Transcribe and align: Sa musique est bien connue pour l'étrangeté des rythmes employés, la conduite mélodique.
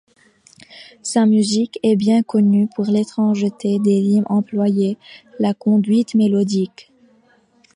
Sa 1.03 1.27
musique 1.27 1.77
est 1.83 1.95
bien 1.95 2.23
connue 2.23 2.67
pour 2.75 2.85
l'étrangeté 2.85 3.77
des 3.77 3.99
rythmes 3.99 4.25
employés, 4.29 4.97
la 5.37 5.53
conduite 5.53 6.15
mélodique. 6.15 6.91